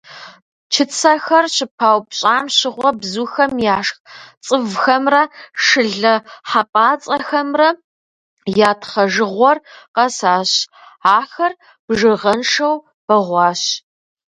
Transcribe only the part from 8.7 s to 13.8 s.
тхъэжыгъуэр къэсащ, ахэр бжыгъэншэу бэгъуащ.